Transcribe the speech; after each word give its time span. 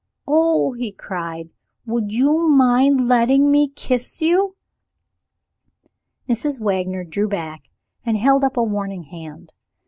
"Oh!" 0.27 0.71
he 0.73 0.91
cried, 0.91 1.51
"would 1.85 2.11
you 2.11 2.47
mind 2.49 3.07
letting 3.07 3.51
me 3.51 3.67
kiss 3.67 4.19
you?" 4.19 4.55
Mrs. 6.27 6.59
Wagner 6.59 7.03
drew 7.03 7.27
back, 7.27 7.69
and 8.03 8.17
held 8.17 8.43
up 8.43 8.57
a 8.57 8.63
warning 8.63 9.03
hand. 9.03 9.53